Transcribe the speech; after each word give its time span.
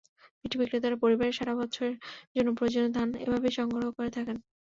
মিষ্টি 0.39 0.57
বিক্রেতারা 0.59 0.97
পরিবারের 1.03 1.37
সারা 1.37 1.53
বছরের 1.59 1.95
জন্য 2.35 2.49
প্রয়োজনীয় 2.57 2.91
ধান 2.95 3.09
এভাবেই 3.23 3.53
সংগ্রহ 3.59 3.85
করে 3.97 4.09
থাকেন। 4.17 4.37